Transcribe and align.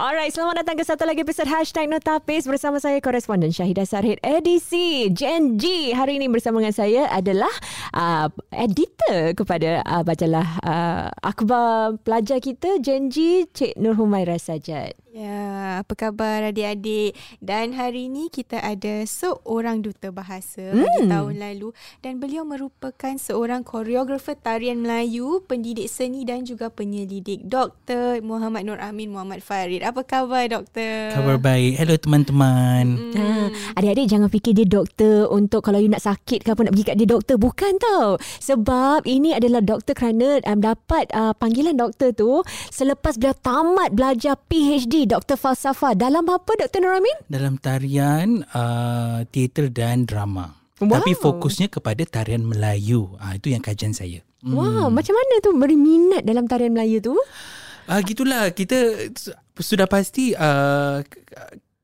Alright, 0.00 0.32
selamat 0.32 0.64
datang 0.64 0.80
ke 0.80 0.84
satu 0.88 1.04
lagi 1.04 1.20
episod 1.20 1.44
Hashtag 1.44 1.84
Notapis 1.84 2.48
bersama 2.48 2.80
saya 2.80 3.04
koresponden 3.04 3.52
Syahidah 3.52 3.84
Sarhid 3.84 4.16
edisi 4.24 5.12
Gen 5.12 5.60
G. 5.60 5.92
Hari 5.92 6.16
ini 6.16 6.24
bersama 6.24 6.56
dengan 6.56 6.72
saya 6.72 7.04
adalah 7.12 7.52
uh, 7.92 8.32
editor 8.48 9.36
kepada 9.36 9.84
uh, 9.84 10.00
majalah 10.00 10.48
uh, 10.64 11.12
akhbar 11.20 12.00
pelajar 12.00 12.40
kita 12.40 12.80
Gen 12.80 13.12
G, 13.12 13.44
Cik 13.52 13.76
Nur 13.76 13.92
Humaira 13.92 14.40
Sajad. 14.40 14.96
Ya, 15.10 15.82
apa 15.82 15.98
khabar 15.98 16.54
adik-adik? 16.54 17.18
Dan 17.42 17.74
hari 17.74 18.06
ini 18.06 18.30
kita 18.30 18.62
ada 18.62 19.02
seorang 19.02 19.82
duta 19.82 20.14
bahasa 20.14 20.70
hmm. 20.70 20.86
bagi 20.86 21.02
tahun 21.10 21.34
lalu 21.34 21.68
dan 21.98 22.22
beliau 22.22 22.46
merupakan 22.46 23.18
seorang 23.18 23.66
koreografer 23.66 24.38
tarian 24.38 24.78
Melayu, 24.78 25.42
pendidik 25.50 25.90
seni 25.90 26.22
dan 26.22 26.46
juga 26.46 26.70
penyelidik 26.70 27.42
Dr. 27.42 28.22
Muhammad 28.22 28.62
Nur 28.62 28.78
Amin 28.78 29.10
Muhammad 29.10 29.42
Farid. 29.42 29.82
Apa 29.90 30.06
khabar 30.06 30.46
doktor? 30.46 31.18
Khabar 31.18 31.34
baik. 31.42 31.74
Hello 31.74 31.98
teman-teman. 31.98 33.10
Hmm. 33.10 33.10
Ha, 33.10 33.26
adik-adik 33.74 34.06
jangan 34.06 34.30
fikir 34.30 34.54
dia 34.54 34.62
doktor 34.62 35.26
untuk 35.34 35.66
kalau 35.66 35.82
you 35.82 35.90
nak 35.90 36.06
sakit 36.06 36.46
ke 36.46 36.48
apa 36.54 36.62
nak 36.62 36.78
pergi 36.78 36.86
kat 36.86 36.94
dia 36.94 37.10
doktor. 37.10 37.42
Bukan 37.42 37.74
tau. 37.82 38.14
Sebab 38.38 39.02
ini 39.02 39.34
adalah 39.34 39.58
doktor 39.58 39.98
kerana 39.98 40.38
um, 40.46 40.62
dapat 40.62 41.10
uh, 41.10 41.34
panggilan 41.34 41.74
doktor 41.74 42.14
tu 42.14 42.38
selepas 42.70 43.18
beliau 43.18 43.34
tamat 43.34 43.90
belajar 43.90 44.38
PhD 44.46 45.10
Dr. 45.10 45.34
Falsafa. 45.34 45.98
Dalam 45.98 46.22
apa 46.30 46.54
Dr. 46.54 46.86
Nuramin? 46.86 47.26
Dalam 47.26 47.58
tarian, 47.58 48.46
uh, 48.54 49.26
teater 49.26 49.74
dan 49.74 50.06
drama. 50.06 50.54
Wow. 50.78 51.02
Tapi 51.02 51.18
fokusnya 51.18 51.66
kepada 51.66 52.06
tarian 52.06 52.46
Melayu. 52.46 53.18
Uh, 53.18 53.34
itu 53.34 53.50
yang 53.50 53.58
kajian 53.58 53.90
saya. 53.90 54.22
Wow, 54.46 54.86
hmm. 54.86 54.94
macam 54.94 55.18
mana 55.18 55.34
tu 55.42 55.50
berminat 55.50 56.22
dalam 56.22 56.46
tarian 56.46 56.70
Melayu 56.70 57.02
tu? 57.02 57.18
Ah 57.90 57.98
uh, 57.98 58.00
gitulah 58.06 58.54
kita 58.54 59.10
sudah 59.60 59.86
pasti 59.86 60.32
uh, 60.34 61.04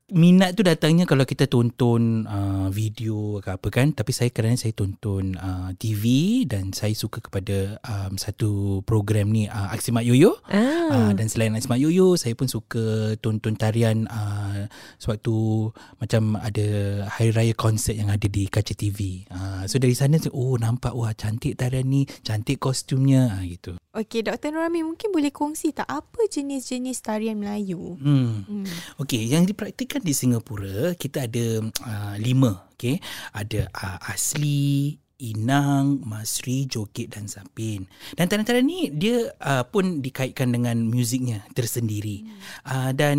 minat 0.06 0.54
tu 0.54 0.62
datangnya 0.62 1.02
kalau 1.02 1.26
kita 1.26 1.50
tonton 1.50 2.30
uh, 2.30 2.70
video 2.70 3.42
ke 3.42 3.58
apa 3.58 3.68
kan 3.74 3.90
tapi 3.90 4.14
saya 4.14 4.30
kerana 4.30 4.54
saya 4.54 4.70
tonton 4.70 5.34
uh, 5.34 5.74
TV 5.74 6.46
dan 6.46 6.70
saya 6.70 6.94
suka 6.94 7.18
kepada 7.18 7.82
um, 7.82 8.14
satu 8.14 8.82
program 8.86 9.34
ni 9.34 9.50
uh, 9.50 9.74
Aksi 9.74 9.90
Mak 9.90 10.06
Yoyo 10.06 10.38
ah. 10.46 11.10
uh, 11.10 11.10
dan 11.10 11.26
selain 11.26 11.58
Aksi 11.58 11.66
Mak 11.66 11.82
Yoyo 11.82 12.14
saya 12.14 12.38
pun 12.38 12.46
suka 12.46 13.18
tonton 13.18 13.58
tarian 13.58 14.06
uh, 14.06 14.70
sewaktu 15.02 15.74
macam 15.98 16.38
ada 16.38 16.66
hari 17.10 17.34
raya 17.34 17.54
konsert 17.58 17.98
yang 17.98 18.06
ada 18.06 18.30
di 18.30 18.46
kaca 18.46 18.78
TV 18.78 19.26
uh, 19.34 19.66
so 19.66 19.82
dari 19.82 19.98
sana 19.98 20.22
oh 20.30 20.54
nampak 20.54 20.94
wah 20.94 21.10
cantik 21.18 21.58
tarian 21.58 21.82
ni 21.82 22.06
cantik 22.22 22.62
kostumnya 22.62 23.34
uh, 23.34 23.42
gitu 23.42 23.74
Okey, 23.96 24.20
Dr. 24.20 24.52
Nurami 24.52 24.84
mungkin 24.84 25.08
boleh 25.08 25.32
kongsi 25.32 25.72
tak 25.72 25.88
apa 25.88 26.28
jenis-jenis 26.28 27.00
tarian 27.00 27.40
Melayu? 27.40 27.96
Hmm. 27.96 28.44
hmm. 28.44 28.68
Okey, 29.00 29.24
yang 29.24 29.48
dipraktikkan 29.48 29.95
di 30.02 30.12
Singapura, 30.12 30.92
kita 30.96 31.28
ada 31.28 31.60
uh, 31.64 32.14
lima. 32.20 32.68
Okey, 32.76 33.00
ada 33.32 33.72
uh, 33.72 33.98
asli, 34.12 35.00
inang, 35.16 36.04
masri, 36.04 36.68
joget 36.68 37.16
dan 37.16 37.24
zapin. 37.24 37.88
Dan 38.12 38.28
tarian-tarian 38.28 38.66
ni 38.68 38.92
dia 38.92 39.32
uh, 39.40 39.64
pun 39.64 40.04
dikaitkan 40.04 40.52
dengan 40.52 40.76
muziknya 40.84 41.44
tersendiri. 41.56 42.24
Hmm. 42.24 42.36
Uh, 42.68 42.90
dan 42.92 43.18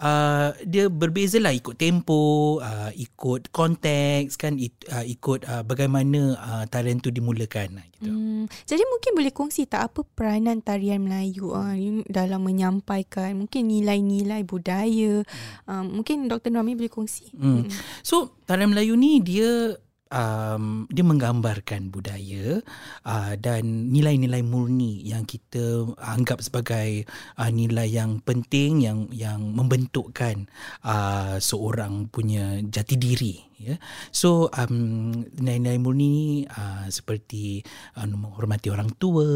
uh, 0.00 0.50
dia 0.66 0.90
berbeza 0.90 1.38
lah 1.38 1.54
ikut 1.54 1.78
tempo, 1.78 2.58
uh, 2.58 2.90
ikut 2.94 3.50
konteks 3.54 4.34
kan, 4.40 4.58
uh, 4.58 5.04
ikut 5.04 5.46
uh, 5.46 5.62
bagaimana 5.62 6.34
uh, 6.38 6.64
tarian 6.66 6.98
tu 6.98 7.14
dimulakan. 7.14 7.82
Gitu. 7.98 8.10
Hmm, 8.10 8.44
jadi 8.66 8.82
mungkin 8.88 9.12
boleh 9.14 9.32
kongsi 9.32 9.68
tak 9.70 9.92
apa 9.92 10.00
peranan 10.16 10.60
tarian 10.60 11.04
Melayu 11.04 11.54
uh, 11.54 11.74
dalam 12.10 12.42
menyampaikan 12.42 13.36
mungkin 13.38 13.70
nilai-nilai 13.70 14.42
budaya. 14.42 15.22
Hmm. 15.68 15.70
Uh, 15.70 15.84
mungkin 16.00 16.26
Dr. 16.26 16.50
Nami 16.50 16.74
boleh 16.74 16.92
kongsi. 16.92 17.30
Hmm. 17.36 17.64
Hmm. 17.64 17.70
So 18.02 18.34
tarian 18.44 18.72
Melayu 18.72 18.98
ni 18.98 19.22
dia 19.22 19.78
um, 20.14 20.86
dia 20.86 21.02
menggambarkan 21.02 21.90
budaya 21.90 22.62
uh, 23.02 23.34
dan 23.34 23.90
nilai-nilai 23.90 24.46
murni 24.46 25.02
yang 25.02 25.26
kita 25.26 25.90
anggap 25.98 26.38
sebagai 26.38 27.02
uh, 27.34 27.50
nilai 27.50 27.90
yang 27.90 28.22
penting 28.22 28.86
yang 28.86 29.10
yang 29.10 29.42
membentukkan 29.42 30.46
uh, 30.86 31.36
seorang 31.42 32.06
punya 32.08 32.62
jati 32.62 32.94
diri 32.94 33.53
ya 33.58 33.76
so 34.10 34.50
um, 34.50 35.12
nilai-nilai 35.38 35.78
murni 35.78 36.44
uh, 36.50 36.86
seperti 36.90 37.62
uh, 37.96 38.06
menghormati 38.06 38.68
orang 38.70 38.90
tua 38.98 39.26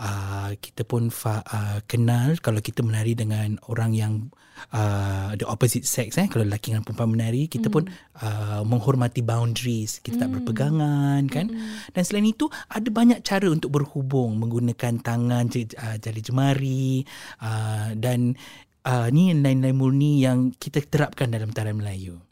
uh, 0.00 0.50
kita 0.56 0.88
pun 0.88 1.12
fa- 1.12 1.44
uh, 1.44 1.78
kenal 1.84 2.36
kalau 2.40 2.64
kita 2.64 2.80
menari 2.80 3.12
dengan 3.12 3.60
orang 3.68 3.92
yang 3.92 4.14
uh, 4.72 5.36
the 5.36 5.44
opposite 5.44 5.84
sex 5.84 6.16
eh 6.16 6.28
kalau 6.28 6.48
lelaki 6.48 6.72
dengan 6.72 6.84
perempuan 6.84 7.12
menari 7.12 7.46
kita 7.46 7.68
mm. 7.68 7.74
pun 7.74 7.84
uh, 8.24 8.62
menghormati 8.64 9.20
boundaries 9.20 10.00
kita 10.00 10.16
mm. 10.16 10.22
tak 10.22 10.30
berpegangan 10.32 11.22
kan 11.28 11.46
mm. 11.52 11.92
dan 11.92 12.02
selain 12.02 12.28
itu 12.28 12.48
ada 12.72 12.88
banyak 12.88 13.20
cara 13.20 13.46
untuk 13.52 13.72
berhubung 13.72 14.40
menggunakan 14.40 15.00
tangan 15.04 15.52
uh, 15.52 15.96
jari 16.00 16.20
jemari 16.24 17.04
uh, 17.44 17.92
dan 17.96 18.34
uh, 18.86 19.08
ni 19.10 19.34
nilai-nilai 19.34 19.74
murni 19.74 20.22
yang 20.22 20.54
kita 20.54 20.80
terapkan 20.86 21.28
dalam 21.28 21.50
tarian 21.50 21.76
Melayu. 21.76 22.22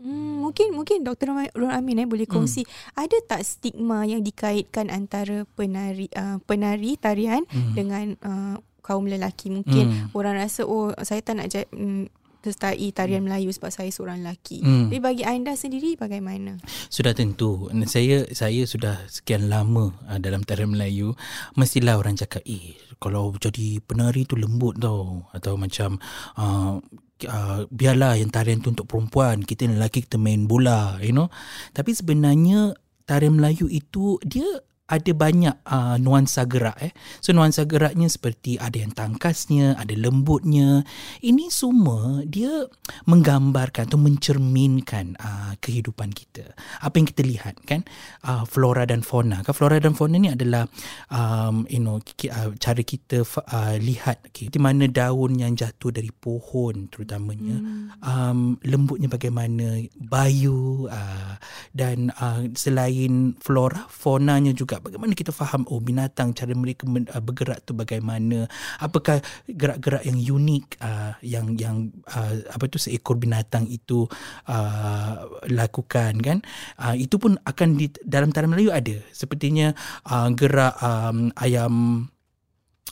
Hmm, 0.55 0.79
mungkin 0.79 1.03
mungkin 1.03 1.03
Dr. 1.03 1.27
Ron 1.59 1.75
Amin 1.75 1.99
eh 1.99 2.07
boleh 2.07 2.31
kongsi 2.31 2.63
hmm. 2.63 2.95
ada 2.95 3.17
tak 3.27 3.43
stigma 3.43 4.07
yang 4.07 4.23
dikaitkan 4.23 4.87
antara 4.87 5.43
penari 5.59 6.07
uh, 6.15 6.39
penari 6.47 6.95
tarian 6.95 7.43
hmm. 7.51 7.75
dengan 7.75 8.07
uh, 8.23 8.57
kaum 8.87 9.11
lelaki 9.11 9.51
mungkin 9.51 9.91
hmm. 9.91 10.15
orang 10.15 10.39
rasa 10.39 10.63
oh 10.63 10.95
saya 11.03 11.19
tak 11.27 11.43
nak 11.43 11.51
jadi 11.51 11.67
um, 11.75 12.07
sertai 12.45 12.93
tarian 12.93 13.25
hmm. 13.25 13.33
Melayu 13.33 13.49
sebab 13.57 13.73
saya 13.73 13.89
seorang 13.89 14.21
lelaki. 14.21 14.61
Hmm. 14.61 14.93
Tapi 14.93 15.01
bagi 15.01 15.25
anda 15.25 15.57
sendiri 15.57 15.97
bagaimana? 15.97 16.61
Sudah 16.93 17.17
tentu. 17.17 17.73
Saya 17.89 18.29
saya 18.37 18.69
sudah 18.69 19.01
sekian 19.09 19.49
lama 19.49 19.97
uh, 20.05 20.21
dalam 20.21 20.45
tarian 20.45 20.69
Melayu. 20.69 21.17
Mestilah 21.57 21.97
orang 21.97 22.21
cakap, 22.21 22.45
eh 22.45 22.77
kalau 23.01 23.33
jadi 23.41 23.81
penari 23.81 24.29
tu 24.29 24.37
lembut 24.37 24.77
tau. 24.77 25.25
Atau 25.33 25.57
macam, 25.57 25.97
uh, 26.37 26.85
uh, 27.23 27.69
biarlah 27.71 28.19
yang 28.19 28.31
tarian 28.35 28.59
tu 28.59 28.75
untuk 28.75 28.91
perempuan. 28.91 29.43
Kita 29.43 29.71
lelaki 29.71 30.05
kita 30.05 30.19
main 30.19 30.51
bola, 30.51 30.99
you 30.99 31.15
know. 31.15 31.31
Tapi 31.71 31.95
sebenarnya 31.95 32.75
tarian 33.07 33.37
Melayu 33.39 33.71
itu 33.71 34.19
dia 34.25 34.47
ada 34.85 35.13
banyak 35.17 35.65
uh, 35.65 35.97
nuansa 35.97 36.45
gerak 36.45 36.77
eh. 36.85 36.93
So 37.25 37.33
nuansa 37.33 37.65
geraknya 37.65 38.05
seperti 38.13 38.61
ada 38.61 38.77
yang 38.77 38.93
tangkasnya, 38.93 39.81
ada 39.81 39.97
lembutnya. 39.97 40.85
Ini 41.25 41.49
semua 41.49 42.21
dia 42.29 42.69
menggambarkan 43.09 43.89
atau 43.89 43.97
mencerminkan 43.97 45.17
uh, 45.17 45.57
kehidupan 45.65 46.13
kita. 46.13 46.53
Apa 46.85 47.01
yang 47.01 47.09
kita 47.09 47.25
lihat 47.25 47.65
kan? 47.65 47.89
Uh, 48.21 48.45
flora 48.45 48.85
dan 48.85 49.01
fauna. 49.01 49.41
Kan 49.41 49.57
flora 49.57 49.81
dan 49.81 49.97
fauna 49.97 50.21
ni 50.21 50.29
adalah 50.29 50.69
um, 51.09 51.65
you 51.73 51.81
know 51.81 51.97
uh, 52.29 52.53
cara 52.61 52.83
kita 52.85 53.25
uh, 53.25 53.81
lihat 53.81 54.29
okay, 54.29 54.53
di 54.53 54.61
mana 54.61 54.85
daun 54.85 55.41
yang 55.41 55.57
jatuh 55.57 55.97
dari 55.97 56.13
pohon 56.13 56.93
terutamanya. 56.93 57.57
Hmm. 57.57 57.89
Um, 58.05 58.39
lembutnya 58.69 59.09
bagaimana, 59.09 59.81
bayu 59.97 60.93
uh, 60.93 61.41
dan 61.73 62.13
uh, 62.21 62.45
selain 62.53 63.33
flora, 63.41 63.89
faunanya 63.89 64.53
juga 64.53 64.75
juga 64.75 64.84
bagaimana 64.85 65.17
kita 65.17 65.33
faham 65.33 65.65
oh 65.73 65.81
binatang 65.81 66.37
cara 66.37 66.53
mereka 66.53 66.85
uh, 66.85 67.23
bergerak 67.25 67.65
tu 67.65 67.73
bagaimana? 67.73 68.45
Apakah 68.77 69.25
gerak-gerak 69.49 70.05
yang 70.05 70.21
unik 70.21 70.77
uh, 70.85 71.17
yang 71.25 71.57
yang 71.57 71.77
uh, 72.13 72.45
apa 72.53 72.69
tu 72.69 72.77
seekor 72.77 73.17
binatang 73.17 73.65
itu 73.73 74.05
uh, 74.45 75.25
lakukan 75.49 76.21
kan? 76.21 76.39
Uh, 76.77 76.93
itu 77.01 77.17
pun 77.17 77.41
akan 77.41 77.81
di 77.81 77.89
dalam 78.05 78.29
tarian 78.29 78.53
Melayu 78.53 78.71
ada. 78.71 79.01
Sepertinya 79.09 79.73
uh, 80.05 80.29
gerak 80.37 80.77
um, 80.85 81.33
ayam 81.41 82.07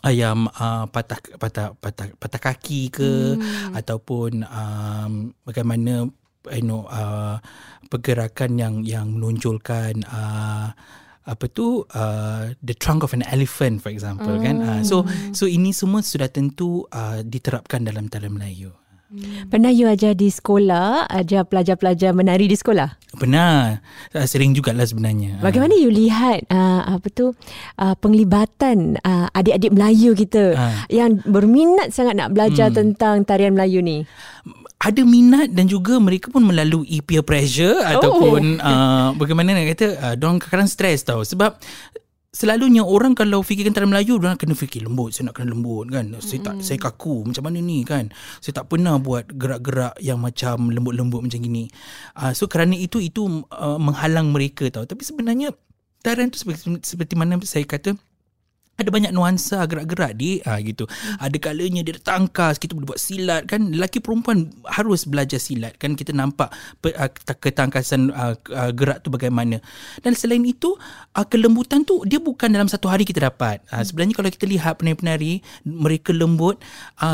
ayam 0.03 0.49
uh, 0.49 0.89
patah 0.89 1.21
patah 1.37 1.77
patah 1.77 2.09
patah 2.17 2.41
kaki 2.41 2.89
ke? 2.91 3.37
Hmm. 3.37 3.77
ataupun 3.77 4.43
um, 4.49 5.37
bagaimana 5.47 6.09
you 6.51 6.65
know 6.67 6.89
uh, 6.91 7.39
pergerakan 7.87 8.59
yang 8.59 8.75
yang 8.83 9.15
menonjolkan 9.15 10.03
uh, 10.09 10.75
apa 11.23 11.47
tu 11.47 11.87
uh, 11.95 12.51
the 12.63 12.75
trunk 12.75 13.07
of 13.07 13.15
an 13.15 13.23
elephant 13.31 13.79
for 13.79 13.95
example 13.95 14.35
mm. 14.35 14.43
kan 14.43 14.57
uh, 14.59 14.83
so 14.83 15.07
hmm. 15.07 15.31
so 15.31 15.47
ini 15.47 15.71
semua 15.71 16.03
sudah 16.03 16.27
tentu 16.27 16.83
uh, 16.91 17.23
diterapkan 17.23 17.87
dalam 17.87 18.11
tarian 18.11 18.35
Melayu 18.35 18.75
Hmm. 19.13 19.45
Pernah 19.53 19.69
you 19.69 19.85
ajar 19.93 20.17
di 20.17 20.33
sekolah, 20.33 21.05
ajar 21.05 21.45
pelajar-pelajar 21.45 22.17
menari 22.17 22.49
di 22.49 22.57
sekolah? 22.57 22.97
Pernah. 23.13 23.77
Uh, 24.09 24.25
sering 24.25 24.57
jugalah 24.57 24.89
sebenarnya. 24.89 25.37
Bagaimana 25.45 25.77
you 25.77 25.93
lihat 25.93 26.49
uh, 26.49 26.97
apa 26.97 27.13
tu 27.13 27.37
uh, 27.77 27.95
penglibatan 28.01 28.97
uh, 29.05 29.29
adik-adik 29.37 29.69
Melayu 29.69 30.17
kita 30.17 30.57
uh. 30.57 30.89
yang 30.89 31.21
berminat 31.29 31.93
sangat 31.93 32.17
nak 32.17 32.33
belajar 32.33 32.73
hmm. 32.73 32.77
tentang 32.81 33.29
tarian 33.29 33.53
Melayu 33.53 33.85
ni? 33.85 34.09
Ada 34.83 35.03
minat 35.07 35.55
dan 35.55 35.71
juga 35.71 36.03
mereka 36.03 36.27
pun 36.35 36.43
melalui 36.43 36.99
peer 37.07 37.23
pressure 37.23 37.79
oh. 37.79 37.87
ataupun 37.87 38.59
uh, 38.59 39.15
bagaimana 39.15 39.55
nak 39.55 39.79
kata 39.79 39.87
uh, 40.03 40.15
dong 40.19 40.43
kadang 40.43 40.67
stres 40.67 41.07
tau. 41.07 41.23
Sebab 41.23 41.55
selalunya 42.35 42.83
orang 42.83 43.15
kalau 43.15 43.47
fikirkan 43.47 43.71
tarian 43.71 43.95
Melayu 43.95 44.19
orang 44.19 44.35
kena 44.35 44.59
fikir 44.59 44.83
lembut 44.83 45.15
saya 45.15 45.31
nak 45.31 45.39
kena 45.39 45.55
lembut 45.55 45.87
kan. 45.87 46.11
Saya 46.19 46.43
tak 46.43 46.67
saya 46.67 46.79
kaku 46.83 47.31
macam 47.31 47.47
mana 47.47 47.63
ni 47.63 47.87
kan. 47.87 48.11
Saya 48.43 48.59
tak 48.59 48.75
pernah 48.75 48.99
buat 48.99 49.31
gerak-gerak 49.31 50.03
yang 50.03 50.19
macam 50.19 50.75
lembut-lembut 50.75 51.23
macam 51.23 51.39
gini. 51.39 51.71
Uh, 52.19 52.35
so 52.35 52.51
kerana 52.51 52.75
itu 52.75 52.99
itu 52.99 53.47
uh, 53.55 53.79
menghalang 53.79 54.35
mereka 54.35 54.67
tau. 54.67 54.83
Tapi 54.83 55.07
sebenarnya 55.07 55.55
tarian 56.03 56.27
tu 56.27 56.43
seperti, 56.43 56.83
seperti 56.83 57.15
mana 57.15 57.39
saya 57.47 57.63
kata 57.63 57.95
ada 58.83 58.91
banyak 58.93 59.13
nuansa 59.15 59.63
gerak-gerak 59.65 60.19
dia 60.19 60.43
ha, 60.45 60.59
gitu. 60.59 60.85
Ada 61.23 61.37
kalanya 61.39 61.87
dia 61.87 61.95
tangkas, 61.99 62.59
kita 62.59 62.75
boleh 62.75 62.95
buat 62.95 63.01
silat 63.01 63.47
kan. 63.47 63.71
Lelaki 63.71 64.03
perempuan 64.03 64.51
harus 64.67 65.07
belajar 65.07 65.39
silat 65.39 65.79
kan. 65.79 65.95
Kita 65.95 66.11
nampak 66.11 66.51
uh, 66.85 67.11
ketangkasan 67.39 68.11
uh, 68.11 68.35
gerak 68.75 69.07
tu 69.07 69.09
bagaimana. 69.15 69.63
Dan 70.03 70.19
selain 70.19 70.43
itu, 70.43 70.75
kelembutan 71.31 71.87
tu 71.87 72.03
dia 72.03 72.19
bukan 72.19 72.51
dalam 72.51 72.67
satu 72.67 72.91
hari 72.91 73.07
kita 73.07 73.31
dapat. 73.31 73.63
Sebenarnya 73.71 74.19
kalau 74.19 74.29
kita 74.29 74.47
lihat 74.51 74.83
penari-penari, 74.83 75.41
mereka 75.63 76.11
lembut, 76.11 76.59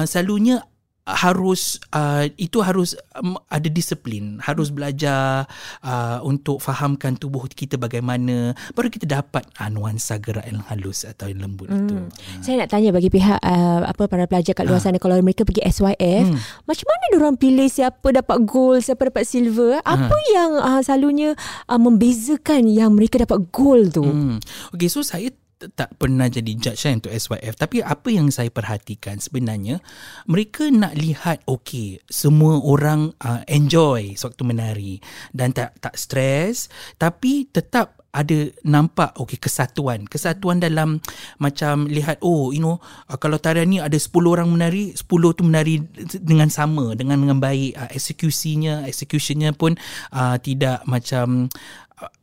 selalunya 0.09 0.65
harus 1.09 1.81
uh, 1.97 2.29
itu 2.37 2.61
harus 2.61 2.93
um, 3.17 3.41
ada 3.49 3.65
disiplin 3.73 4.37
harus 4.45 4.69
belajar 4.69 5.49
uh, 5.81 6.21
untuk 6.21 6.61
fahamkan 6.61 7.17
tubuh 7.17 7.49
kita 7.49 7.81
bagaimana 7.81 8.53
baru 8.77 8.93
kita 8.93 9.09
dapat 9.09 9.49
uh, 9.57 9.73
nuansa 9.73 10.21
gerak 10.21 10.45
yang 10.45 10.61
halus 10.69 11.09
atau 11.09 11.33
yang 11.33 11.41
lembut 11.41 11.73
hmm. 11.73 11.81
itu 11.89 11.97
saya 12.45 12.61
nak 12.61 12.69
tanya 12.69 12.93
bagi 12.93 13.09
pihak 13.09 13.41
uh, 13.41 13.89
apa 13.89 14.05
para 14.05 14.29
pelajar 14.29 14.53
kat 14.53 14.69
luar 14.69 14.85
ha. 14.85 14.85
sana 14.85 15.01
kalau 15.01 15.17
mereka 15.25 15.49
pergi 15.49 15.65
SYF 15.65 16.25
hmm. 16.29 16.69
macam 16.69 16.87
mana 16.87 17.05
orang 17.17 17.37
pilih 17.41 17.69
siapa 17.73 18.09
dapat 18.13 18.39
gold 18.45 18.85
siapa 18.85 19.09
dapat 19.09 19.25
silver 19.25 19.81
apa 19.81 20.13
ha. 20.13 20.29
yang 20.29 20.51
uh, 20.61 20.81
selalunya 20.85 21.33
uh, 21.73 21.81
membezakan 21.81 22.69
yang 22.69 22.93
mereka 22.93 23.25
dapat 23.25 23.49
gold 23.49 23.97
tu 23.97 24.05
hmm. 24.05 24.37
okey 24.77 24.93
so 24.93 25.01
saya 25.01 25.33
tak 25.75 25.99
pernah 25.99 26.31
jadi 26.31 26.55
judge 26.55 26.87
kan 26.87 27.03
untuk 27.03 27.11
SYF 27.11 27.55
tapi 27.59 27.83
apa 27.83 28.09
yang 28.15 28.31
saya 28.31 28.47
perhatikan 28.49 29.19
sebenarnya 29.19 29.83
mereka 30.31 30.71
nak 30.71 30.95
lihat 30.95 31.43
okey 31.51 31.99
semua 32.07 32.63
orang 32.63 33.11
uh, 33.19 33.43
enjoy 33.51 34.15
sewaktu 34.15 34.43
menari 34.47 34.95
dan 35.35 35.51
tak 35.51 35.75
tak 35.83 35.99
stres 35.99 36.71
tapi 36.95 37.51
tetap 37.51 37.99
ada 38.09 38.49
nampak 38.65 39.13
okey 39.21 39.37
kesatuan. 39.37 40.09
Kesatuan 40.09 40.59
dalam 40.65 40.99
macam 41.37 41.85
lihat 41.87 42.19
oh 42.25 42.51
you 42.51 42.59
know 42.59 42.81
uh, 43.07 43.19
kalau 43.21 43.37
tarian 43.37 43.69
ni 43.69 43.79
ada 43.79 43.95
10 43.95 44.11
orang 44.25 44.49
menari 44.49 44.97
10 44.97 45.07
tu 45.37 45.43
menari 45.45 45.85
dengan 46.19 46.49
sama 46.49 46.97
dengan 46.97 47.21
dengan 47.21 47.39
baik. 47.39 47.73
Uh, 47.77 47.91
eksekusinya 47.93 48.89
executionnya 48.89 49.53
pun 49.53 49.77
uh, 50.17 50.41
tidak 50.41 50.83
macam 50.89 51.53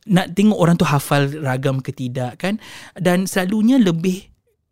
nak 0.08 0.32
tengok 0.32 0.58
orang 0.58 0.76
tu 0.78 0.86
hafal 0.88 1.28
ragam 1.42 1.80
ke 1.80 1.92
tidak 1.92 2.40
kan? 2.40 2.58
Dan 2.96 3.28
selalunya 3.28 3.76
lebih 3.76 4.28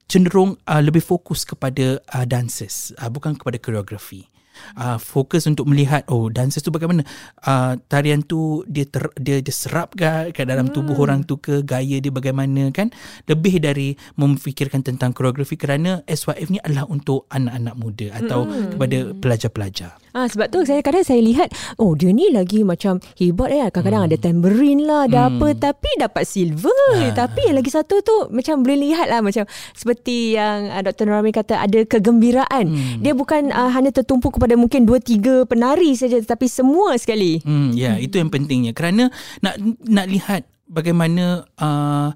cenderung 0.09 0.61
uh, 0.69 0.83
lebih 0.85 1.01
fokus 1.01 1.49
kepada 1.49 1.99
uh, 2.13 2.25
dancers 2.29 2.93
uh, 3.01 3.09
bukan 3.09 3.35
kepada 3.37 3.57
koreografi 3.57 4.34
uh, 4.77 4.99
fokus 5.01 5.45
untuk 5.51 5.69
melihat 5.69 6.07
oh 6.11 6.31
dancers 6.33 6.65
tu 6.65 6.71
bagaimana 6.71 7.05
uh, 7.45 7.77
tarian 7.89 8.23
tu 8.25 8.63
dia 8.71 8.89
ter, 8.89 9.11
dia 9.19 9.41
dia 9.41 9.55
serap 9.55 9.95
ke, 9.95 10.33
ke 10.33 10.43
dalam 10.45 10.71
tubuh 10.71 10.97
hmm. 10.97 11.05
orang 11.05 11.21
tu 11.25 11.39
ke 11.39 11.63
gaya 11.63 11.99
dia 12.01 12.13
bagaimana 12.13 12.71
kan 12.71 12.91
lebih 13.31 13.63
dari 13.63 13.97
memfikirkan 14.19 14.83
tentang 14.85 15.15
koreografi 15.17 15.57
kerana 15.57 16.03
SYF 16.05 16.49
ni 16.51 16.59
adalah 16.61 16.87
untuk 16.91 17.27
anak-anak 17.33 17.75
muda 17.79 18.07
atau 18.19 18.45
hmm. 18.45 18.77
kepada 18.77 18.99
pelajar-pelajar 19.19 19.93
Ah 20.15 20.31
sebab 20.31 20.47
tu 20.47 20.63
saya 20.63 20.79
kadang 20.79 21.03
saya 21.03 21.19
lihat 21.19 21.51
oh 21.83 21.99
dia 21.99 22.15
ni 22.15 22.31
lagi 22.31 22.63
macam 22.63 23.03
hebat 23.19 23.51
eh 23.51 23.67
kadang-kadang 23.67 24.07
hmm. 24.07 24.11
ada 24.15 24.17
tambourine 24.23 24.83
lah 24.87 25.01
ada 25.11 25.27
hmm. 25.27 25.31
apa 25.35 25.47
tapi 25.59 25.91
dapat 25.99 26.23
silver 26.23 26.87
ha. 27.03 27.11
tapi 27.17 27.51
yang 27.51 27.57
lagi 27.59 27.71
satu 27.73 27.99
tu 28.05 28.31
macam 28.31 28.63
boleh 28.63 28.79
lihat 28.91 29.11
lah 29.11 29.25
macam 29.25 29.43
seperti 29.75 30.37
yang 30.37 30.71
uh, 30.71 30.83
Dr. 30.85 31.09
Norami 31.09 31.35
kata 31.35 31.59
ada 31.59 31.83
kegembiraan 31.83 32.65
hmm. 32.69 33.03
dia 33.03 33.11
bukan 33.17 33.49
uh, 33.51 33.71
hanya 33.73 33.91
tertumpu 33.91 34.29
kepada 34.29 34.44
mungkin 34.53 34.85
dua 34.85 35.01
tiga 35.01 35.49
penari 35.49 35.97
saja 35.97 36.21
tetapi 36.21 36.45
semua 36.45 36.93
sekali. 37.01 37.41
Hmm 37.41 37.73
ya 37.73 37.89
yeah, 37.89 37.95
hmm. 37.97 38.05
itu 38.05 38.15
yang 38.21 38.29
pentingnya. 38.29 38.77
Kerana 38.77 39.09
nak 39.41 39.57
nak 39.89 40.07
lihat 40.13 40.43
bagaimana 40.69 41.49
uh, 41.57 42.13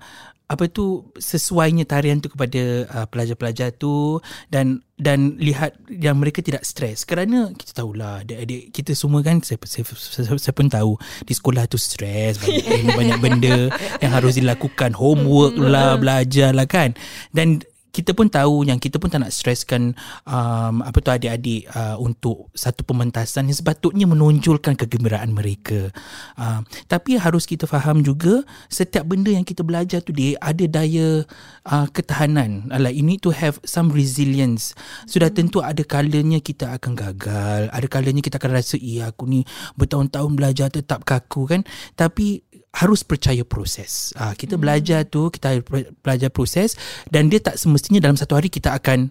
apa 0.48 0.64
tu 0.72 1.04
sesuainya 1.20 1.84
tarian 1.84 2.24
tu 2.24 2.32
kepada 2.32 2.88
uh, 2.88 3.06
pelajar-pelajar 3.12 3.68
tu 3.76 4.16
dan 4.48 4.80
dan 4.96 5.36
lihat 5.36 5.76
yang 5.92 6.16
mereka 6.16 6.40
tidak 6.40 6.64
stres 6.64 7.04
kerana 7.04 7.52
kita 7.52 7.84
tahulah 7.84 8.24
adik-adik 8.24 8.72
kita 8.72 8.96
semua 8.96 9.20
kan 9.20 9.44
saya, 9.44 9.60
saya, 9.68 9.84
saya, 9.92 10.40
saya 10.40 10.54
pun 10.56 10.72
tahu 10.72 10.96
di 11.28 11.36
sekolah 11.36 11.68
tu 11.68 11.76
stres 11.76 12.40
banyak, 12.40 12.96
banyak 12.96 13.18
benda 13.20 13.68
yang 14.02 14.12
harus 14.16 14.40
dilakukan. 14.40 14.96
Homework 14.96 15.52
lah 15.60 16.00
belajar 16.00 16.56
lah 16.56 16.64
kan. 16.64 16.96
Dan 17.28 17.60
kita 17.98 18.14
pun 18.14 18.30
tahu 18.30 18.62
yang 18.62 18.78
kita 18.78 19.02
pun 19.02 19.10
tak 19.10 19.26
nak 19.26 19.34
streskan 19.34 19.90
um, 20.22 20.86
apa 20.86 21.02
tu 21.02 21.10
adik-adik 21.10 21.66
uh, 21.74 21.98
untuk 21.98 22.46
satu 22.54 22.86
pementasan 22.86 23.50
yang 23.50 23.58
sepatutnya 23.58 24.06
menonjolkan 24.06 24.78
kegembiraan 24.78 25.34
mereka. 25.34 25.90
Uh, 26.38 26.62
tapi 26.86 27.18
harus 27.18 27.42
kita 27.42 27.66
faham 27.66 28.06
juga 28.06 28.46
setiap 28.70 29.02
benda 29.10 29.34
yang 29.34 29.42
kita 29.42 29.66
belajar 29.66 29.98
tu 29.98 30.14
dia 30.14 30.38
ada 30.38 30.62
daya 30.70 31.26
uh, 31.66 31.86
ketahanan. 31.90 32.70
Alah 32.70 32.94
ini 32.94 33.18
to 33.18 33.34
have 33.34 33.58
some 33.66 33.90
resilience. 33.90 34.78
Sudah 35.10 35.34
tentu 35.34 35.58
ada 35.58 35.82
kalanya 35.82 36.38
kita 36.38 36.78
akan 36.78 36.94
gagal, 36.94 37.66
ada 37.74 37.86
kalanya 37.90 38.22
kita 38.22 38.38
akan 38.38 38.54
rasa 38.54 38.78
iya 38.78 39.10
aku 39.10 39.26
ni 39.26 39.42
bertahun-tahun 39.74 40.30
belajar 40.38 40.70
tetap 40.70 41.02
kaku 41.02 41.50
kan. 41.50 41.66
Tapi 41.98 42.46
harus 42.78 43.02
percaya 43.02 43.42
proses. 43.42 44.14
Uh, 44.14 44.32
kita 44.38 44.54
hmm. 44.54 44.62
belajar 44.62 45.00
tu, 45.02 45.34
kita 45.34 45.58
belajar 46.02 46.30
proses 46.30 46.78
dan 47.10 47.26
dia 47.26 47.42
tak 47.42 47.58
semestinya 47.58 47.98
dalam 47.98 48.14
satu 48.14 48.38
hari 48.38 48.46
kita 48.46 48.70
akan 48.78 49.10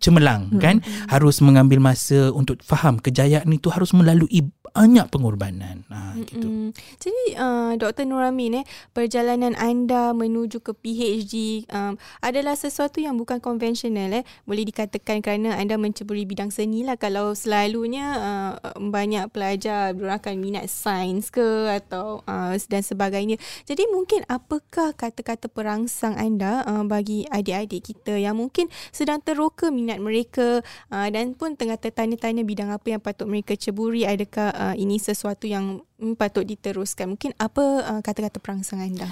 cemerlang 0.00 0.50
hmm. 0.50 0.60
kan. 0.60 0.76
Hmm. 0.80 1.06
Harus 1.10 1.42
mengambil 1.44 1.78
masa 1.82 2.32
untuk 2.32 2.62
faham 2.64 2.98
kejayaan 2.98 3.50
itu 3.52 3.68
harus 3.68 3.92
melalui 3.92 4.50
banyak 4.74 5.06
pengorbanan. 5.06 5.86
Ha, 5.86 6.18
gitu. 6.18 6.74
Jadi 6.98 7.38
uh, 7.38 7.78
Dr. 7.78 8.10
Nuramin 8.10 8.64
eh 8.64 8.66
perjalanan 8.90 9.54
anda 9.54 10.10
menuju 10.10 10.58
ke 10.66 10.74
PhD 10.74 11.62
um, 11.70 11.94
adalah 12.18 12.58
sesuatu 12.58 12.98
yang 12.98 13.14
bukan 13.14 13.38
konvensional 13.38 14.10
eh 14.10 14.26
boleh 14.42 14.66
dikatakan 14.66 15.22
kerana 15.22 15.54
anda 15.54 15.78
menceburi 15.78 16.26
bidang 16.26 16.50
seni 16.50 16.82
lah 16.82 16.98
kalau 16.98 17.38
selalunya 17.38 18.06
uh, 18.18 18.52
banyak 18.82 19.30
pelajar 19.30 19.94
akan 19.94 20.34
minat 20.42 20.66
sains 20.66 21.30
ke 21.30 21.70
atau 21.70 22.26
uh, 22.26 22.58
dan 22.66 22.82
sebagainya. 22.82 23.38
Jadi 23.70 23.86
mungkin 23.94 24.26
apakah 24.26 24.90
kata-kata 24.98 25.46
perangsang 25.46 26.18
anda 26.18 26.66
uh, 26.66 26.82
bagi 26.82 27.30
adik-adik 27.30 27.94
kita 27.94 28.18
yang 28.18 28.42
mungkin 28.42 28.66
sedang 28.90 29.22
teroka 29.22 29.70
minat 29.70 29.83
mereka 30.00 30.64
uh, 30.88 31.08
dan 31.12 31.36
pun 31.36 31.54
tengah 31.54 31.76
tertanya-tanya 31.76 32.42
bidang 32.42 32.72
apa 32.72 32.96
yang 32.96 33.02
patut 33.02 33.28
mereka 33.28 33.52
ceburi. 33.54 34.08
Adakah 34.08 34.48
uh, 34.52 34.74
ini 34.74 34.96
sesuatu 34.96 35.44
yang 35.44 35.84
patut 36.18 36.42
diteruskan. 36.42 37.14
Mungkin 37.14 37.38
apa 37.38 37.62
uh, 37.86 38.00
kata-kata 38.02 38.42
perangsang 38.42 38.82
anda? 38.82 39.06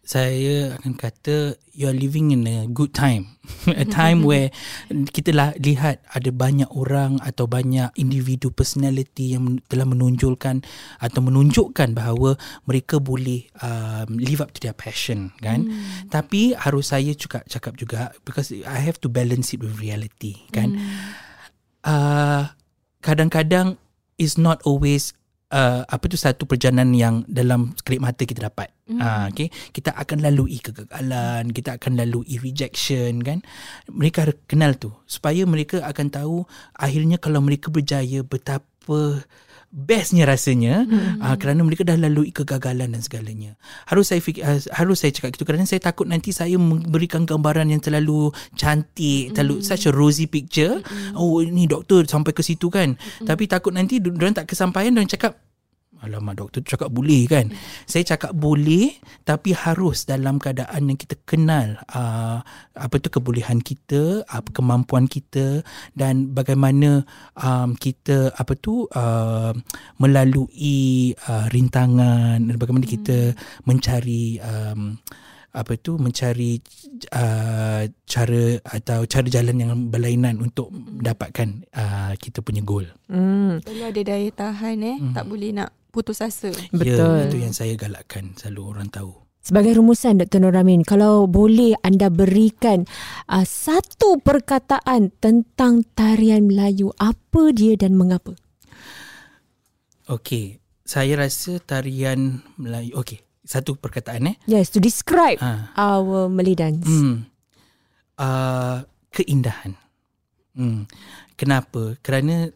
Saya 0.00 0.80
akan 0.80 0.96
kata 0.96 1.60
you 1.76 1.84
are 1.84 1.96
living 1.96 2.32
in 2.32 2.48
a 2.48 2.64
good 2.64 2.96
time. 2.96 3.36
a 3.76 3.84
time 3.84 4.24
where 4.28 4.48
kita 4.88 5.36
lah 5.36 5.52
lihat 5.60 6.00
ada 6.08 6.32
banyak 6.32 6.68
orang 6.72 7.20
atau 7.20 7.44
banyak 7.44 7.92
individu 8.00 8.48
personality 8.48 9.36
yang 9.36 9.60
telah 9.68 9.84
menonjolkan 9.84 10.64
atau 11.04 11.20
menunjukkan 11.20 11.92
bahawa 11.92 12.40
mereka 12.64 12.96
boleh 12.96 13.52
um, 13.60 14.16
live 14.16 14.40
up 14.40 14.56
to 14.56 14.58
their 14.64 14.76
passion 14.76 15.36
kan. 15.44 15.68
Hmm. 15.68 16.08
Tapi 16.08 16.56
harus 16.56 16.96
saya 16.96 17.12
juga 17.12 17.44
cakap 17.44 17.76
juga 17.76 18.16
because 18.24 18.50
I 18.50 18.80
have 18.80 18.96
to 19.04 19.12
balance 19.12 19.52
it 19.52 19.60
with 19.60 19.76
reality 19.76 20.48
kan. 20.48 20.80
Hmm. 20.80 20.96
Uh, 21.82 22.42
kadang-kadang 23.04 23.76
is 24.16 24.38
not 24.38 24.62
always 24.64 25.12
uh, 25.52 25.84
apa 25.84 26.04
tu 26.08 26.16
satu 26.16 26.48
perjalanan 26.48 26.90
yang 26.96 27.14
dalam 27.28 27.76
sekelip 27.76 28.00
mata 28.00 28.24
kita 28.24 28.48
dapat. 28.48 28.72
Mm. 28.88 28.98
Uh, 28.98 29.24
okay. 29.28 29.48
Kita 29.70 29.92
akan 29.94 30.24
lalui 30.24 30.58
kegagalan, 30.58 31.52
kita 31.52 31.76
akan 31.76 32.00
lalui 32.00 32.40
rejection 32.40 33.20
kan. 33.20 33.44
Mereka 33.92 34.48
kenal 34.48 34.74
tu 34.80 34.90
supaya 35.04 35.44
mereka 35.44 35.84
akan 35.84 36.08
tahu 36.08 36.36
akhirnya 36.74 37.20
kalau 37.20 37.44
mereka 37.44 37.68
berjaya 37.68 38.24
betapa 38.24 39.22
bestnya 39.72 40.28
rasanya 40.28 40.84
hmm. 40.84 41.24
uh, 41.24 41.36
kerana 41.40 41.64
mereka 41.64 41.80
dah 41.80 41.96
lalui 41.96 42.28
kegagalan 42.28 42.92
dan 42.92 43.00
segalanya. 43.00 43.56
Harus 43.88 44.12
saya 44.12 44.20
fikir, 44.20 44.44
uh, 44.44 44.60
harus 44.76 45.00
saya 45.00 45.16
cakap 45.16 45.32
gitu 45.32 45.48
kerana 45.48 45.64
saya 45.64 45.80
takut 45.80 46.04
nanti 46.04 46.28
saya 46.28 46.60
memberikan 46.60 47.24
gambaran 47.24 47.72
yang 47.72 47.80
terlalu 47.80 48.28
cantik, 48.52 49.32
hmm. 49.32 49.34
terlalu 49.34 49.64
such 49.64 49.88
a 49.88 49.92
rosy 49.92 50.28
picture. 50.28 50.84
Hmm. 50.84 51.16
Oh 51.16 51.40
ini 51.40 51.64
doktor 51.64 52.04
sampai 52.04 52.36
ke 52.36 52.44
situ 52.44 52.68
kan. 52.68 53.00
Hmm. 53.00 53.26
Tapi 53.26 53.48
takut 53.48 53.72
nanti 53.72 53.96
dia 53.96 54.30
tak 54.36 54.52
kesampaian 54.52 54.92
dan 54.92 55.08
cakap 55.08 55.40
Alamak 56.02 56.34
doktor 56.34 56.66
cakap 56.66 56.90
boleh 56.90 57.30
kan 57.30 57.46
Saya 57.86 58.02
cakap 58.02 58.34
boleh 58.34 58.98
Tapi 59.22 59.54
harus 59.54 60.02
dalam 60.02 60.42
keadaan 60.42 60.90
yang 60.90 60.98
kita 60.98 61.14
kenal 61.22 61.78
uh, 61.94 62.42
Apa 62.74 62.98
tu 62.98 63.06
kebolehan 63.06 63.62
kita 63.62 64.26
uh, 64.26 64.42
Kemampuan 64.50 65.06
kita 65.06 65.62
Dan 65.94 66.34
bagaimana 66.34 67.06
um, 67.38 67.78
kita 67.78 68.34
Apa 68.34 68.58
tu 68.58 68.90
uh, 68.90 69.54
Melalui 70.02 71.14
uh, 71.14 71.46
rintangan 71.54 72.42
Dan 72.42 72.58
bagaimana 72.58 72.82
kita 72.82 73.30
hmm. 73.30 73.62
mencari 73.62 74.42
um, 74.42 74.98
apa 75.52 75.76
tu 75.76 76.00
mencari 76.00 76.56
uh, 77.12 77.84
cara 78.08 78.44
atau 78.64 79.04
cara 79.04 79.26
jalan 79.28 79.56
yang 79.60 79.72
berlainan 79.92 80.40
untuk 80.40 80.72
mendapatkan 80.72 81.68
uh, 81.76 82.12
kita 82.16 82.40
punya 82.40 82.64
goal. 82.64 82.88
Hmm. 83.12 83.60
Perlu 83.60 83.84
ada 83.84 84.00
daya 84.00 84.32
tahan 84.32 84.80
eh. 84.80 84.96
Hmm. 84.96 85.12
Tak 85.12 85.28
boleh 85.28 85.52
nak 85.52 85.70
putus 85.92 86.24
asa. 86.24 86.48
Betul. 86.72 86.96
Ya, 87.22 87.28
itu 87.28 87.36
yang 87.38 87.52
saya 87.52 87.76
galakkan 87.76 88.32
selalu 88.34 88.62
orang 88.72 88.88
tahu. 88.88 89.12
Sebagai 89.42 89.76
rumusan 89.76 90.22
Dr. 90.22 90.38
Nur 90.38 90.54
Amin, 90.54 90.86
kalau 90.86 91.26
boleh 91.26 91.74
anda 91.82 92.08
berikan 92.08 92.86
uh, 93.26 93.42
satu 93.42 94.22
perkataan 94.22 95.10
tentang 95.18 95.82
tarian 95.92 96.46
Melayu, 96.46 96.94
apa 96.96 97.50
dia 97.50 97.74
dan 97.74 97.98
mengapa? 97.98 98.38
Okey, 100.06 100.62
saya 100.86 101.18
rasa 101.18 101.58
tarian 101.58 102.38
Melayu. 102.54 102.94
Okey, 103.02 103.18
satu 103.42 103.74
perkataan 103.74 104.30
eh. 104.30 104.36
Yes, 104.46 104.70
to 104.70 104.78
describe 104.78 105.42
Ha. 105.42 105.74
our 105.74 106.30
Malay 106.30 106.54
dance. 106.54 106.86
Hmm. 106.86 107.26
Uh, 108.14 108.86
keindahan. 109.10 109.74
Hmm. 110.54 110.86
Kenapa? 111.34 111.98
Kerana 111.98 112.46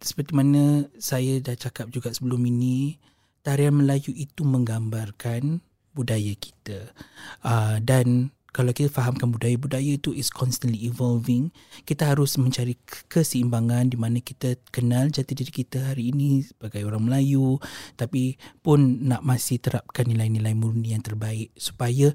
seperti 0.00 0.32
mana 0.32 0.88
saya 0.96 1.38
dah 1.44 1.56
cakap 1.56 1.92
juga 1.92 2.10
sebelum 2.10 2.40
ini, 2.48 2.96
tarian 3.44 3.76
Melayu 3.76 4.12
itu 4.16 4.44
menggambarkan 4.44 5.60
budaya 5.92 6.32
kita. 6.36 6.92
Uh, 7.44 7.76
dan 7.84 8.32
kalau 8.50 8.74
kita 8.74 8.90
fahamkan 8.90 9.30
budaya-budaya 9.30 9.94
itu 9.94 10.10
is 10.10 10.26
constantly 10.26 10.82
evolving, 10.82 11.54
kita 11.86 12.10
harus 12.10 12.34
mencari 12.34 12.74
ke- 12.82 13.06
keseimbangan 13.06 13.94
di 13.94 13.96
mana 14.00 14.18
kita 14.18 14.58
kenal 14.74 15.06
jati 15.06 15.38
diri 15.38 15.54
kita 15.54 15.94
hari 15.94 16.10
ini 16.10 16.42
sebagai 16.42 16.82
orang 16.82 17.06
Melayu 17.06 17.62
tapi 17.94 18.34
pun 18.58 19.06
nak 19.06 19.22
masih 19.22 19.62
terapkan 19.62 20.02
nilai-nilai 20.08 20.54
murni 20.58 20.98
yang 20.98 21.02
terbaik 21.02 21.54
supaya 21.54 22.10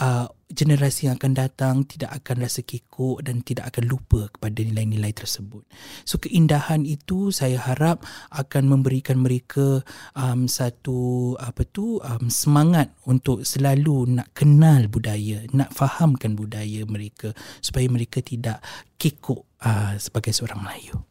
uh, 0.00 0.32
generasi 0.54 1.10
yang 1.10 1.18
akan 1.18 1.34
datang 1.34 1.74
tidak 1.84 2.14
akan 2.22 2.46
rasa 2.46 2.62
kekok 2.62 3.26
dan 3.26 3.42
tidak 3.42 3.74
akan 3.74 3.84
lupa 3.90 4.30
kepada 4.30 4.62
nilai-nilai 4.62 5.10
tersebut. 5.10 5.66
So 6.06 6.22
keindahan 6.22 6.86
itu 6.86 7.34
saya 7.34 7.58
harap 7.58 8.06
akan 8.30 8.70
memberikan 8.70 9.18
mereka 9.20 9.82
um, 10.14 10.46
satu 10.46 11.34
apa 11.42 11.66
tu 11.66 11.98
um, 11.98 12.30
semangat 12.30 12.94
untuk 13.04 13.42
selalu 13.42 14.22
nak 14.22 14.30
kenal 14.32 14.86
budaya, 14.86 15.42
nak 15.50 15.74
fahamkan 15.74 16.38
budaya 16.38 16.86
mereka 16.86 17.34
supaya 17.58 17.90
mereka 17.90 18.22
tidak 18.22 18.62
kekok 18.94 19.42
uh, 19.66 19.98
sebagai 19.98 20.30
seorang 20.30 20.62
Melayu. 20.62 21.02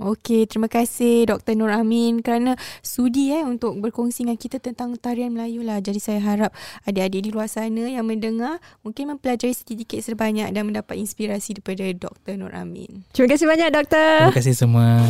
Okey, 0.00 0.48
terima 0.48 0.64
kasih 0.64 1.28
Dr. 1.28 1.52
Nur 1.60 1.68
Amin 1.68 2.24
kerana 2.24 2.56
sudi 2.80 3.36
eh 3.36 3.44
untuk 3.44 3.76
berkongsi 3.84 4.24
dengan 4.24 4.40
kita 4.40 4.56
tentang 4.56 4.96
tarian 4.96 5.28
Melayu 5.28 5.60
lah. 5.60 5.76
Jadi 5.84 6.00
saya 6.00 6.24
harap 6.24 6.56
adik-adik 6.88 7.28
di 7.28 7.30
luar 7.30 7.52
sana 7.52 7.84
yang 7.84 8.08
mendengar 8.08 8.64
mungkin 8.80 9.12
mempelajari 9.12 9.52
sedikit 9.52 10.00
sebanyak 10.00 10.48
dan 10.56 10.64
mendapat 10.64 10.96
inspirasi 10.96 11.60
daripada 11.60 11.84
Dr. 11.92 12.40
Nur 12.40 12.56
Amin. 12.56 13.04
Terima 13.12 13.28
kasih 13.28 13.44
banyak, 13.44 13.68
Doktor. 13.68 14.32
Terima 14.32 14.38
kasih 14.40 14.54
semua. 14.56 15.04